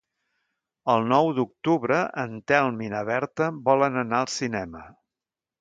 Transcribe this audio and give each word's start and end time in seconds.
El 0.93 1.03
nou 1.11 1.29
d'octubre 1.39 1.99
en 2.23 2.33
Telm 2.53 2.83
i 2.87 2.91
na 2.97 3.05
Berta 3.13 3.53
volen 3.71 4.03
anar 4.07 4.23
al 4.23 4.33
cinema. 4.41 4.87